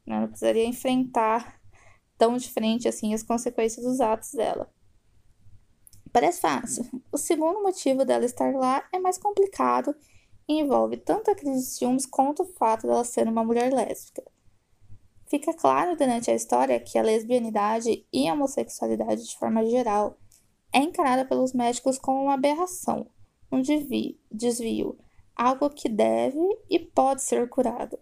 né? 0.06 0.20
não 0.20 0.28
precisaria 0.28 0.66
enfrentar 0.66 1.58
tão 2.18 2.36
de 2.36 2.50
frente 2.50 2.86
assim 2.86 3.14
as 3.14 3.22
consequências 3.22 3.86
dos 3.86 4.00
atos 4.00 4.32
dela. 4.32 4.70
Parece 6.12 6.42
fácil. 6.42 6.84
O 7.10 7.16
segundo 7.16 7.62
motivo 7.62 8.04
dela 8.04 8.26
estar 8.26 8.54
lá 8.54 8.86
é 8.92 8.98
mais 8.98 9.16
complicado 9.16 9.94
e 10.46 10.60
envolve 10.60 10.98
tanto 10.98 11.30
a 11.30 11.34
crise 11.34 11.60
de 11.60 11.66
ciúmes 11.66 12.04
quanto 12.04 12.42
o 12.42 12.46
fato 12.46 12.86
dela 12.86 13.04
ser 13.04 13.26
uma 13.26 13.42
mulher 13.42 13.72
lésbica. 13.72 14.22
Fica 15.26 15.54
claro 15.54 15.96
durante 15.96 16.30
a 16.30 16.34
história 16.34 16.78
que 16.78 16.98
a 16.98 17.02
lesbianidade 17.02 18.06
e 18.12 18.28
a 18.28 18.34
homossexualidade 18.34 19.26
de 19.26 19.38
forma 19.38 19.64
geral 19.64 20.18
é 20.70 20.80
encarada 20.80 21.24
pelos 21.24 21.54
médicos 21.54 21.98
como 21.98 22.24
uma 22.24 22.34
aberração, 22.34 23.06
um 23.50 23.62
desvio, 23.62 24.98
algo 25.34 25.70
que 25.70 25.88
deve 25.88 26.38
e 26.68 26.78
pode 26.78 27.22
ser 27.22 27.48
curado. 27.48 27.98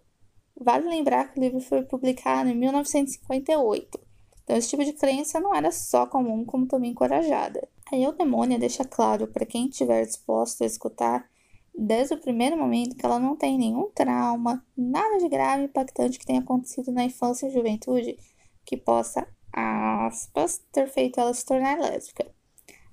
Vale 0.61 0.88
lembrar 0.88 1.33
que 1.33 1.38
o 1.38 1.43
livro 1.43 1.61
foi 1.61 1.83
publicado 1.83 2.50
em 2.50 2.57
1958, 2.57 4.00
então 4.43 4.57
esse 4.57 4.69
tipo 4.69 4.85
de 4.85 4.93
crença 4.95 5.38
não 5.38 5.55
era 5.55 5.71
só 5.71 6.07
comum, 6.07 6.45
como 6.45 6.67
também 6.67 6.90
encorajada. 6.90 7.69
A 7.92 7.97
Eudemônia 7.97 8.56
deixa 8.56 8.85
claro 8.85 9.26
para 9.26 9.44
quem 9.44 9.66
estiver 9.66 10.06
disposto 10.06 10.62
a 10.62 10.66
escutar, 10.66 11.28
desde 11.75 12.14
o 12.14 12.20
primeiro 12.20 12.56
momento, 12.56 12.94
que 12.94 13.04
ela 13.04 13.18
não 13.18 13.35
tem 13.35 13.59
nenhum 13.59 13.90
trauma, 13.90 14.64
nada 14.76 15.18
de 15.18 15.28
grave 15.28 15.62
e 15.62 15.66
impactante 15.66 16.16
que 16.16 16.25
tenha 16.25 16.38
acontecido 16.38 16.92
na 16.92 17.02
infância 17.02 17.49
e 17.49 17.50
juventude 17.50 18.16
que 18.64 18.76
possa, 18.76 19.26
aspas, 19.52 20.59
ter 20.70 20.87
feito 20.87 21.18
ela 21.18 21.35
se 21.35 21.44
tornar 21.44 21.80
lésbica. 21.80 22.30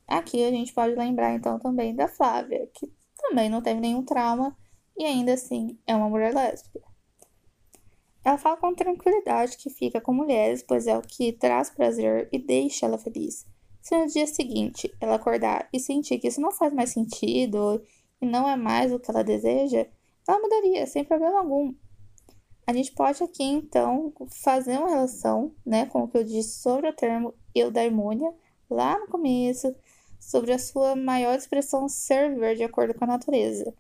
Aqui 0.08 0.44
a 0.44 0.50
gente 0.50 0.74
pode 0.74 0.96
lembrar 0.96 1.36
então 1.36 1.60
também 1.60 1.96
da 1.96 2.08
Flávia, 2.08 2.68
que 2.74 2.92
também 3.18 3.50
não 3.50 3.62
teve 3.62 3.80
nenhum 3.80 4.04
trauma 4.04 4.58
e 4.98 5.06
ainda 5.06 5.34
assim 5.34 5.78
é 5.86 5.96
uma 5.96 6.10
mulher 6.10 6.34
lésbica. 6.34 6.82
Ela 8.26 8.40
fala 8.40 8.58
com 8.58 8.74
tranquilidade 8.74 9.58
que 9.58 9.70
fica 9.70 10.02
com 10.02 10.12
mulheres, 10.12 10.64
pois 10.64 10.88
é 10.88 10.98
o 10.98 11.04
que 11.04 11.32
traz 11.34 11.70
prazer 11.70 12.28
e 12.32 12.40
deixa 12.40 12.88
ela 12.88 12.98
feliz. 12.98 13.46
Se 13.88 13.98
no 13.98 14.06
dia 14.06 14.28
seguinte 14.28 14.94
ela 15.00 15.16
acordar 15.16 15.70
e 15.72 15.80
sentir 15.80 16.20
que 16.20 16.28
isso 16.28 16.42
não 16.42 16.52
faz 16.52 16.74
mais 16.74 16.90
sentido 16.90 17.82
e 18.22 18.26
não 18.26 18.46
é 18.46 18.58
mais 18.58 18.92
o 18.92 19.00
que 19.00 19.10
ela 19.10 19.24
deseja, 19.24 19.88
ela 20.28 20.42
mudaria 20.42 20.86
sem 20.86 21.06
problema 21.06 21.40
algum. 21.40 21.74
A 22.68 22.74
gente 22.74 22.92
pode 22.92 23.24
aqui 23.24 23.46
então 23.46 24.12
fazer 24.44 24.78
uma 24.78 24.90
relação 24.90 25.56
né, 25.66 25.86
com 25.86 26.04
o 26.04 26.08
que 26.10 26.18
eu 26.18 26.26
disse 26.26 26.60
sobre 26.60 26.90
o 26.90 26.94
termo 26.94 27.34
eudaimônia 27.56 28.30
lá 28.70 29.00
no 29.00 29.08
começo, 29.08 29.74
sobre 30.20 30.52
a 30.52 30.60
sua 30.60 30.94
maior 30.94 31.38
expressão 31.38 31.88
ser 31.88 32.34
viver 32.34 32.58
de 32.58 32.64
acordo 32.64 32.94
com 32.94 33.06
a 33.06 33.08
natureza. 33.08 33.74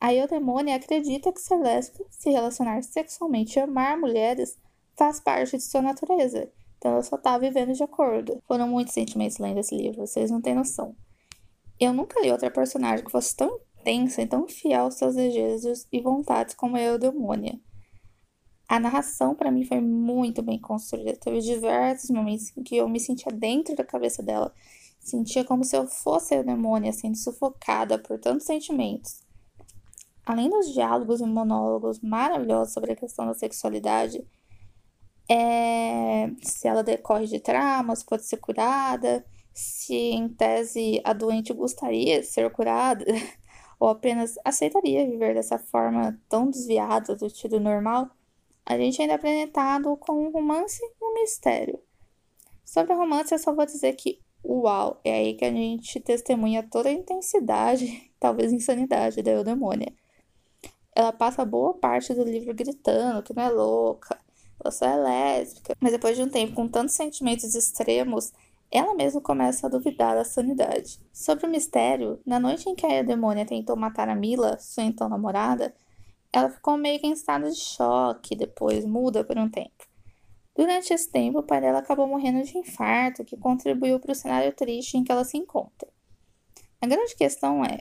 A 0.00 0.14
eudemônia 0.14 0.76
acredita 0.76 1.32
que 1.32 1.40
ser 1.40 1.56
lésbica, 1.56 2.04
se 2.08 2.30
relacionar 2.30 2.84
sexualmente 2.84 3.58
e 3.58 3.62
amar 3.62 3.98
mulheres 3.98 4.56
faz 4.96 5.18
parte 5.18 5.56
de 5.56 5.64
sua 5.64 5.82
natureza. 5.82 6.52
Então 6.80 6.92
ela 6.92 7.02
só 7.02 7.18
tá 7.18 7.36
vivendo 7.36 7.72
de 7.74 7.82
acordo. 7.82 8.42
Foram 8.48 8.66
muitos 8.66 8.94
sentimentos 8.94 9.38
lendo 9.38 9.60
esse 9.60 9.76
livro, 9.76 10.06
vocês 10.06 10.30
não 10.30 10.40
têm 10.40 10.54
noção. 10.54 10.96
Eu 11.78 11.92
nunca 11.92 12.20
li 12.20 12.32
outra 12.32 12.50
personagem 12.50 13.04
que 13.04 13.12
fosse 13.12 13.36
tão 13.36 13.60
intensa 13.80 14.22
e 14.22 14.26
tão 14.26 14.48
fiel 14.48 14.84
aos 14.84 14.94
seus 14.94 15.14
desejos 15.14 15.86
e 15.92 16.00
vontades 16.00 16.54
como 16.54 16.76
a 16.76 16.82
Eudemônia. 16.82 17.60
A 18.66 18.80
narração 18.80 19.34
para 19.34 19.50
mim 19.50 19.64
foi 19.64 19.80
muito 19.80 20.42
bem 20.42 20.58
construída. 20.58 21.16
Teve 21.16 21.40
diversos 21.40 22.08
momentos 22.10 22.56
em 22.56 22.62
que 22.62 22.76
eu 22.76 22.88
me 22.88 22.98
sentia 22.98 23.30
dentro 23.30 23.76
da 23.76 23.84
cabeça 23.84 24.22
dela 24.22 24.54
Sentia 25.00 25.44
como 25.44 25.64
se 25.64 25.76
eu 25.76 25.86
fosse 25.86 26.34
a 26.34 26.42
demônia 26.42 26.92
sendo 26.92 27.16
sufocada 27.16 27.98
por 27.98 28.18
tantos 28.18 28.46
sentimentos. 28.46 29.22
Além 30.24 30.50
dos 30.50 30.72
diálogos 30.72 31.20
e 31.20 31.26
monólogos 31.26 32.00
maravilhosos 32.00 32.74
sobre 32.74 32.92
a 32.92 32.96
questão 32.96 33.26
da 33.26 33.34
sexualidade, 33.34 34.24
é, 35.30 36.30
se 36.42 36.66
ela 36.66 36.82
decorre 36.82 37.26
de 37.26 37.38
traumas, 37.38 38.02
pode 38.02 38.24
ser 38.24 38.38
curada, 38.38 39.24
se 39.52 39.94
em 39.94 40.28
tese 40.28 41.00
a 41.04 41.12
doente 41.12 41.52
gostaria 41.52 42.20
de 42.20 42.26
ser 42.26 42.50
curada, 42.50 43.04
ou 43.78 43.88
apenas 43.88 44.34
aceitaria 44.44 45.06
viver 45.06 45.34
dessa 45.34 45.58
forma 45.58 46.18
tão 46.28 46.50
desviada 46.50 47.14
do 47.14 47.28
tido 47.28 47.60
normal, 47.60 48.10
a 48.66 48.76
gente 48.76 49.00
ainda 49.00 49.14
é 49.14 49.16
apresentado 49.16 49.96
com 49.96 50.26
um 50.26 50.30
romance 50.30 50.82
e 50.82 51.04
um 51.04 51.14
mistério. 51.14 51.80
Sobre 52.64 52.92
o 52.92 52.96
romance, 52.96 53.32
eu 53.32 53.38
só 53.38 53.54
vou 53.54 53.66
dizer 53.66 53.94
que 53.94 54.20
Uau, 54.44 55.00
é 55.04 55.12
aí 55.12 55.34
que 55.34 55.44
a 55.44 55.52
gente 55.52 56.00
testemunha 56.00 56.62
toda 56.62 56.88
a 56.88 56.92
intensidade, 56.92 58.10
talvez 58.18 58.52
insanidade 58.52 59.22
da 59.22 59.32
Eudemônia. 59.32 59.92
Ela 60.94 61.12
passa 61.12 61.44
boa 61.44 61.74
parte 61.74 62.12
do 62.14 62.24
livro 62.24 62.54
gritando 62.54 63.22
que 63.22 63.34
não 63.34 63.42
é 63.42 63.48
louca, 63.50 64.18
ela 64.62 64.70
só 64.70 64.86
é 64.86 64.96
lésbica, 64.96 65.76
mas 65.80 65.92
depois 65.92 66.16
de 66.16 66.22
um 66.22 66.28
tempo 66.28 66.54
com 66.54 66.68
tantos 66.68 66.94
sentimentos 66.94 67.54
extremos, 67.54 68.32
ela 68.70 68.94
mesma 68.94 69.20
começa 69.20 69.66
a 69.66 69.70
duvidar 69.70 70.14
da 70.14 70.24
sanidade. 70.24 71.00
Sobre 71.12 71.46
o 71.46 71.50
mistério, 71.50 72.20
na 72.24 72.38
noite 72.38 72.68
em 72.68 72.74
que 72.74 72.86
a 72.86 72.98
Eudemônia 72.98 73.44
tentou 73.44 73.76
matar 73.76 74.08
a 74.08 74.14
Mila, 74.14 74.58
sua 74.58 74.84
então 74.84 75.08
namorada, 75.08 75.74
ela 76.32 76.48
ficou 76.48 76.76
meio 76.76 77.00
que 77.00 77.06
em 77.06 77.12
estado 77.12 77.50
de 77.50 77.58
choque, 77.58 78.36
depois 78.36 78.84
muda 78.84 79.24
por 79.24 79.36
um 79.36 79.50
tempo. 79.50 79.90
Durante 80.54 80.92
esse 80.92 81.10
tempo, 81.10 81.40
o 81.40 81.42
pai 81.42 81.60
dela 81.60 81.78
acabou 81.78 82.06
morrendo 82.06 82.44
de 82.44 82.58
infarto, 82.58 83.24
que 83.24 83.36
contribuiu 83.36 83.98
para 83.98 84.12
o 84.12 84.14
cenário 84.14 84.52
triste 84.52 84.96
em 84.96 85.02
que 85.02 85.10
ela 85.10 85.24
se 85.24 85.36
encontra. 85.36 85.88
A 86.80 86.86
grande 86.86 87.16
questão 87.16 87.64
é, 87.64 87.80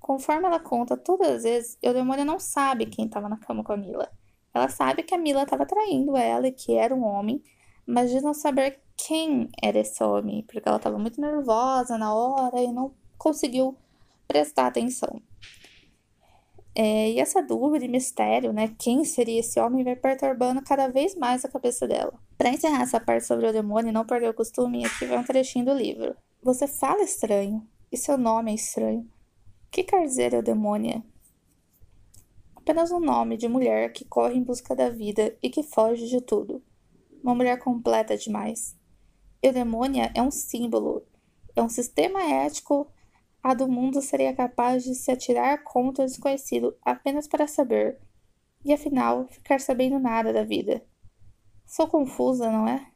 conforme 0.00 0.46
ela 0.46 0.58
conta 0.58 0.96
todas 0.96 1.28
as 1.28 1.42
vezes, 1.44 1.78
Eudemônia 1.80 2.24
não 2.24 2.40
sabe 2.40 2.86
quem 2.86 3.06
estava 3.06 3.28
na 3.28 3.36
cama 3.36 3.62
com 3.62 3.72
a 3.72 3.76
Mila. 3.76 4.10
Ela 4.54 4.68
sabe 4.68 5.02
que 5.02 5.14
a 5.14 5.18
Mila 5.18 5.42
estava 5.42 5.66
traindo 5.66 6.16
ela 6.16 6.46
e 6.46 6.52
que 6.52 6.74
era 6.74 6.94
um 6.94 7.04
homem, 7.04 7.42
mas 7.84 8.10
de 8.10 8.20
não 8.20 8.32
saber 8.32 8.80
quem 8.96 9.48
era 9.60 9.80
esse 9.80 10.02
homem, 10.02 10.44
porque 10.44 10.68
ela 10.68 10.76
estava 10.76 10.96
muito 10.96 11.20
nervosa 11.20 11.98
na 11.98 12.14
hora 12.14 12.62
e 12.62 12.72
não 12.72 12.94
conseguiu 13.18 13.76
prestar 14.28 14.68
atenção. 14.68 15.20
É, 16.76 17.10
e 17.10 17.20
essa 17.20 17.40
dúvida 17.40 17.84
e 17.84 17.88
mistério, 17.88 18.52
né? 18.52 18.74
Quem 18.78 19.04
seria 19.04 19.40
esse 19.40 19.60
homem 19.60 19.84
vai 19.84 19.94
perturbando 19.94 20.60
cada 20.62 20.88
vez 20.88 21.14
mais 21.14 21.44
a 21.44 21.48
cabeça 21.48 21.86
dela. 21.86 22.12
Para 22.36 22.48
encerrar 22.48 22.82
essa 22.82 22.98
parte 22.98 23.26
sobre 23.26 23.46
o 23.46 23.52
demônio 23.52 23.90
e 23.90 23.92
não 23.92 24.04
perder 24.04 24.30
o 24.30 24.34
costume, 24.34 24.84
aqui 24.84 25.06
vai 25.06 25.18
um 25.18 25.24
trechinho 25.24 25.64
do 25.64 25.72
livro. 25.72 26.16
Você 26.42 26.66
fala 26.66 27.02
estranho, 27.02 27.64
e 27.92 27.96
seu 27.96 28.18
nome 28.18 28.50
é 28.50 28.54
estranho. 28.54 29.02
O 29.02 29.70
que 29.70 29.84
quer 29.84 30.04
dizer 30.04 30.34
eudemônia? 30.34 31.02
Apenas 32.64 32.90
um 32.90 32.98
nome 32.98 33.36
de 33.36 33.46
mulher 33.46 33.92
que 33.92 34.06
corre 34.06 34.38
em 34.38 34.42
busca 34.42 34.74
da 34.74 34.88
vida 34.88 35.36
e 35.42 35.50
que 35.50 35.62
foge 35.62 36.08
de 36.08 36.22
tudo. 36.22 36.64
Uma 37.22 37.34
mulher 37.34 37.58
completa 37.58 38.16
demais. 38.16 38.74
Eudemônia 39.42 40.10
é 40.14 40.22
um 40.22 40.30
símbolo, 40.30 41.06
é 41.54 41.62
um 41.62 41.68
sistema 41.68 42.22
ético 42.22 42.90
a 43.42 43.52
do 43.52 43.68
mundo 43.68 44.00
seria 44.00 44.34
capaz 44.34 44.82
de 44.82 44.94
se 44.94 45.10
atirar 45.10 45.62
contra 45.62 46.04
o 46.04 46.06
desconhecido 46.06 46.74
apenas 46.82 47.28
para 47.28 47.46
saber, 47.46 48.00
e 48.64 48.72
afinal 48.72 49.28
ficar 49.28 49.60
sabendo 49.60 49.98
nada 49.98 50.32
da 50.32 50.42
vida. 50.42 50.82
Sou 51.66 51.86
confusa, 51.86 52.50
não 52.50 52.66
é? 52.66 52.90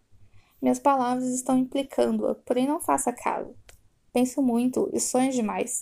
Minhas 0.62 0.78
palavras 0.78 1.26
estão 1.26 1.58
implicando-a, 1.58 2.34
porém 2.34 2.66
não 2.66 2.80
faça 2.80 3.12
caso. 3.12 3.54
Penso 4.14 4.40
muito 4.40 4.88
e 4.94 4.98
sonho 4.98 5.30
demais. 5.30 5.80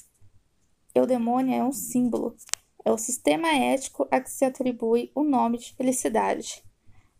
Eudemônia 0.92 1.58
é 1.58 1.62
um 1.62 1.70
símbolo. 1.70 2.34
É 2.86 2.92
o 2.92 2.96
sistema 2.96 3.48
ético 3.48 4.06
a 4.12 4.20
que 4.20 4.30
se 4.30 4.44
atribui 4.44 5.10
o 5.12 5.24
nome 5.24 5.58
de 5.58 5.74
felicidade. 5.74 6.62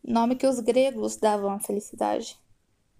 Nome 0.01 0.37
que 0.37 0.47
os 0.47 0.61
gregos 0.61 1.17
davam 1.17 1.51
à 1.51 1.59
felicidade. 1.59 2.39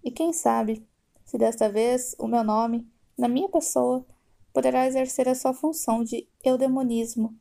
E 0.03 0.11
quem 0.11 0.33
sabe, 0.33 0.85
se 1.25 1.39
desta 1.39 1.69
vez 1.69 2.17
o 2.19 2.27
meu 2.27 2.43
nome, 2.43 2.85
na 3.17 3.29
minha 3.29 3.49
pessoa, 3.49 4.05
poderá 4.53 4.85
exercer 4.85 5.29
a 5.29 5.37
sua 5.37 5.55
função 5.55 6.03
de 6.03 6.27
eudemonismo, 6.43 7.33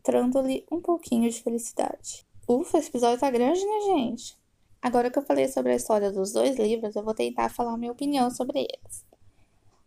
trando-lhe 0.00 0.64
um 0.70 0.80
pouquinho 0.80 1.28
de 1.28 1.42
felicidade. 1.42 2.24
Ufa, 2.48 2.78
esse 2.78 2.88
episódio 2.88 3.18
tá 3.18 3.32
grande, 3.32 3.66
né, 3.66 3.80
gente? 3.80 4.38
Agora 4.80 5.10
que 5.10 5.18
eu 5.18 5.24
falei 5.24 5.48
sobre 5.48 5.72
a 5.72 5.76
história 5.76 6.12
dos 6.12 6.30
dois 6.30 6.56
livros, 6.56 6.94
eu 6.94 7.02
vou 7.02 7.14
tentar 7.14 7.48
falar 7.48 7.76
minha 7.76 7.90
opinião 7.90 8.30
sobre 8.30 8.60
eles. 8.60 9.04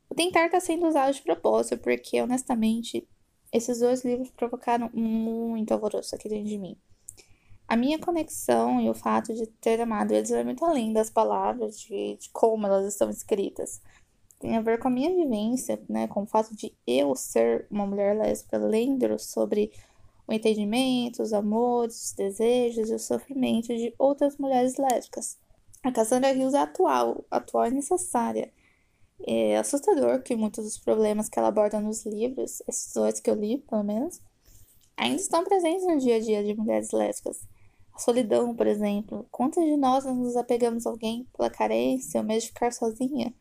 O 0.10 0.16
tentar 0.16 0.50
tá 0.50 0.60
sendo 0.60 0.86
usado 0.86 1.14
de 1.14 1.22
propósito, 1.22 1.78
porque, 1.78 2.22
honestamente, 2.22 3.08
esses 3.52 3.80
dois 3.80 4.04
livros 4.04 4.30
provocaram 4.32 4.90
muito 4.94 5.72
alvoroço 5.74 6.16
aqui 6.16 6.30
dentro 6.30 6.48
de 6.48 6.58
mim. 6.58 6.78
A 7.68 7.78
minha 7.78 8.00
conexão 8.00 8.82
e 8.82 8.90
o 8.90 8.94
fato 8.94 9.34
de 9.34 9.48
ter 9.48 9.80
amado 9.80 10.12
eles 10.12 10.30
vai 10.30 10.44
muito 10.44 10.64
além 10.66 10.92
das 10.92 11.10
palavras, 11.10 11.80
de, 11.80 12.18
de 12.18 12.30
como 12.32 12.68
elas 12.68 12.86
estão 12.86 13.10
escritas. 13.10 13.82
Tem 14.40 14.58
a 14.58 14.62
ver 14.62 14.80
com 14.80 14.88
a 14.88 14.92
minha 14.92 15.10
vivência, 15.10 15.82
né, 15.88 16.08
com 16.08 16.24
o 16.24 16.26
fato 16.26 16.56
de 16.56 16.74
eu 16.86 17.16
ser 17.16 17.68
uma 17.70 17.86
mulher 17.86 18.18
lésbica, 18.18 18.58
lendo 18.58 19.18
sobre 19.20 19.72
o 20.28 20.34
entendimento, 20.34 21.22
os 21.22 21.32
amores, 21.32 22.08
os 22.08 22.14
desejos 22.14 22.90
e 22.90 22.94
o 22.94 23.00
sofrimento 23.00 23.68
de 23.68 23.94
outras 23.98 24.38
mulheres 24.38 24.78
lésbicas. 24.78 25.38
A 25.84 25.92
Cassandra 25.92 26.32
Hills 26.32 26.56
é 26.56 26.60
atual, 26.60 27.24
atual 27.30 27.68
e 27.68 27.72
necessária. 27.72 28.52
É 29.28 29.58
assustador 29.58 30.22
que 30.24 30.36
muitos 30.36 30.64
dos 30.64 30.78
problemas 30.78 31.30
que 31.30 31.38
ela 31.38 31.50
aborda 31.50 31.80
nos 31.80 32.06
livros, 32.06 32.62
esses 32.68 32.94
dois 32.94 33.20
que 33.20 33.30
eu 33.30 33.36
li, 33.36 33.60
pelo 33.60 33.84
menos, 33.84 34.22
ainda 34.98 35.22
estão 35.22 35.44
presentes 35.44 35.86
no 35.86 35.98
dia 35.98 36.18
a 36.18 36.20
dia 36.20 36.44
de 36.44 36.56
mulheres 36.56 36.92
lésbicas. 36.92 37.48
A 37.94 38.00
solidão, 38.00 38.56
por 38.56 38.68
exemplo. 38.68 39.28
Quantas 39.32 39.64
de 39.64 39.78
nós 39.78 40.06
nos 40.06 40.36
apegamos 40.36 40.86
a 40.86 40.90
alguém 40.90 41.28
pela 41.36 41.50
carência 41.50 42.20
ou 42.20 42.26
mesmo 42.26 42.42
de 42.42 42.48
ficar 42.48 42.72
sozinha? 42.72 43.34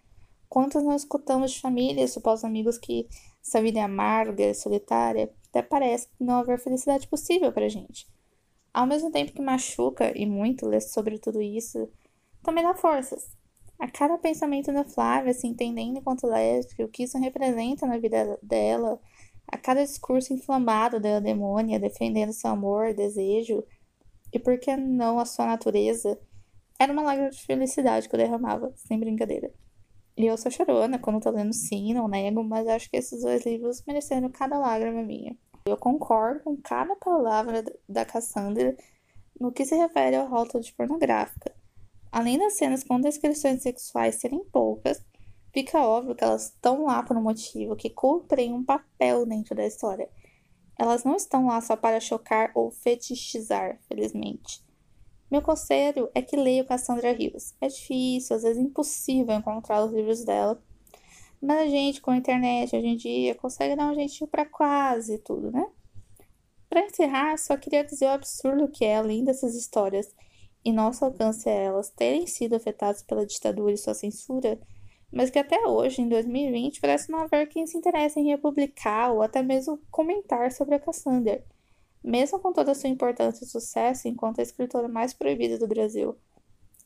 Quantas 0.49 0.83
nós 0.83 1.03
escutamos 1.03 1.53
de 1.53 1.61
famílias, 1.61 2.13
supostos 2.13 2.45
amigos 2.45 2.77
que 2.77 3.07
essa 3.41 3.63
vida 3.63 3.79
é 3.79 3.83
amarga, 3.83 4.53
solitária, 4.53 5.33
até 5.49 5.63
parece 5.63 6.09
não 6.19 6.41
haver 6.41 6.59
felicidade 6.59 7.07
possível 7.07 7.53
pra 7.53 7.69
gente. 7.69 8.07
Ao 8.73 8.87
mesmo 8.87 9.11
tempo 9.11 9.33
que 9.33 9.41
machuca 9.41 10.13
e 10.17 10.27
muito 10.27 10.67
ler 10.67 10.81
sobre 10.81 11.19
tudo 11.19 11.41
isso, 11.41 11.89
também 12.43 12.65
dá 12.65 12.75
forças. 12.75 13.31
A 13.81 13.91
cada 13.91 14.19
pensamento 14.19 14.71
da 14.73 14.85
Flávia 14.85 15.33
se 15.33 15.47
entendendo 15.47 15.97
enquanto 15.97 16.27
lésbica, 16.27 16.85
o 16.85 16.89
que 16.89 17.05
isso 17.05 17.19
representa 17.19 17.87
na 17.87 17.97
vida 17.97 18.39
dela, 18.43 19.01
a 19.49 19.57
cada 19.57 19.83
discurso 19.83 20.35
inflamado 20.35 21.01
da 21.01 21.19
demônia 21.19 21.81
defendendo 21.81 22.33
seu 22.35 22.51
amor, 22.51 22.93
desejo 22.93 23.65
e 24.33 24.39
por 24.39 24.59
que 24.59 24.77
não 24.77 25.19
a 25.19 25.25
sua 25.25 25.47
natureza, 25.47 26.21
era 26.79 26.93
uma 26.93 27.03
lágrima 27.03 27.31
de 27.31 27.43
felicidade 27.43 28.07
que 28.07 28.15
eu 28.15 28.19
derramava, 28.19 28.71
sem 28.77 28.99
brincadeira. 28.99 29.51
E 30.17 30.27
eu 30.27 30.37
sou 30.37 30.53
chorona 30.53 30.99
quando 30.99 31.23
tô 31.23 31.31
lendo 31.31 31.55
sim, 31.55 31.95
não 31.95 32.07
nego, 32.07 32.45
mas 32.45 32.69
acho 32.69 32.91
que 32.91 32.99
esses 32.99 33.23
dois 33.23 33.47
livros 33.47 33.83
mereceram 33.87 34.31
cada 34.31 34.59
lágrima 34.59 35.03
minha. 35.03 35.35
Eu 35.65 35.79
concordo 35.79 36.41
com 36.41 36.57
cada 36.57 36.95
palavra 36.97 37.65
da 37.89 38.05
Cassandra 38.05 38.77
no 39.41 39.51
que 39.51 39.65
se 39.65 39.75
refere 39.75 40.17
ao 40.17 40.29
rótulo 40.29 40.63
de 40.63 40.73
pornográfica. 40.75 41.55
Além 42.13 42.39
das 42.39 42.55
cenas 42.55 42.83
com 42.83 43.01
descrições 43.01 43.63
sexuais 43.63 44.17
serem 44.17 44.45
poucas, 44.45 45.05
fica 45.53 45.79
óbvio 45.79 46.15
que 46.15 46.25
elas 46.25 46.47
estão 46.47 46.85
lá 46.85 47.03
por 47.03 47.17
um 47.17 47.23
motivo, 47.23 47.77
que 47.77 47.91
cumprem 47.91 48.53
um 48.53 48.65
papel 48.65 49.25
dentro 49.25 49.55
da 49.55 49.67
história. 49.67 50.09
Elas 50.79 51.05
não 51.05 51.15
estão 51.15 51.47
lá 51.47 51.61
só 51.61 51.77
para 51.77 52.01
chocar 52.01 52.51
ou 52.55 52.71
fetichizar, 52.71 53.79
felizmente. 53.87 54.65
Meu 55.31 55.43
conselho 55.43 56.11
é 56.13 56.21
que 56.21 56.37
leia 56.37 56.65
Cassandra 56.65 57.13
Rios. 57.13 57.55
É 57.61 57.69
difícil, 57.69 58.35
às 58.35 58.43
vezes 58.43 58.61
impossível 58.61 59.35
encontrar 59.35 59.85
os 59.85 59.93
livros 59.93 60.25
dela. 60.25 60.61
Mas 61.41 61.61
a 61.61 61.67
gente, 61.69 62.01
com 62.01 62.11
a 62.11 62.17
internet 62.17 62.75
hoje 62.75 62.87
em 62.87 62.97
dia, 62.97 63.35
consegue 63.37 63.77
dar 63.77 63.91
um 63.91 63.95
jeitinho 63.95 64.29
para 64.29 64.45
quase 64.45 65.19
tudo, 65.19 65.53
né? 65.53 65.65
Para 66.69 66.85
encerrar, 66.85 67.37
só 67.39 67.57
queria 67.57 67.85
dizer 67.85 68.07
o 68.07 68.11
absurdo 68.11 68.69
que 68.69 68.85
é, 68.85 68.97
além 68.97 69.25
dessas 69.25 69.55
histórias 69.55 70.13
e 70.65 70.73
nosso 70.73 71.05
alcance 71.05 71.49
a 71.49 71.53
elas 71.53 71.91
terem 71.91 72.27
sido 72.27 72.55
afetadas 72.55 73.03
pela 73.03 73.27
ditadura 73.27 73.73
e 73.73 73.79
sua 73.79 73.95
censura, 73.95 74.61
mas 75.13 75.31
que 75.31 75.39
até 75.39 75.67
hoje, 75.67 76.03
em 76.03 76.09
2020, 76.09 76.81
parece 76.81 77.11
não 77.11 77.21
haver 77.21 77.49
quem 77.49 77.67
se 77.67 77.77
interesse 77.77 78.21
em 78.21 78.29
republicar 78.29 79.13
ou 79.13 79.23
até 79.23 79.43
mesmo 79.43 79.81
comentar 79.91 80.53
sobre 80.53 80.77
a 80.77 80.81
Cassandra, 80.81 81.45
mesmo 82.03 82.39
com 82.39 82.53
toda 82.53 82.73
a 82.73 82.75
sua 82.75 82.89
importância 82.89 83.45
e 83.45 83.49
sucesso 83.49 84.07
enquanto 84.07 84.39
a 84.39 84.43
escritora 84.43 84.89
mais 84.89 85.13
proibida 85.13 85.59
do 85.59 85.67
Brasil. 85.67 86.17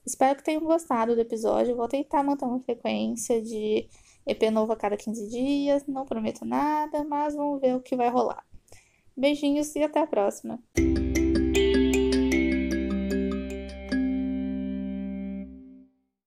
Espero 0.07 0.37
que 0.37 0.45
tenham 0.45 0.63
gostado 0.63 1.15
do 1.15 1.21
episódio. 1.21 1.77
Vou 1.77 1.89
tentar 1.89 2.23
manter 2.23 2.45
uma 2.45 2.61
frequência 2.61 3.41
de 3.41 3.89
EP 4.27 4.43
novo 4.53 4.73
a 4.73 4.77
cada 4.77 4.97
15 4.97 5.29
dias. 5.29 5.87
Não 5.87 6.05
prometo 6.05 6.45
nada, 6.45 7.05
mas 7.05 7.35
vamos 7.35 7.61
ver 7.61 7.75
o 7.75 7.81
que 7.81 7.97
vai 7.97 8.11
rolar. 8.11 8.45
Beijinhos 9.17 9.75
e 9.77 9.83
até 9.83 10.01
a 10.01 10.07
próxima! 10.07 10.59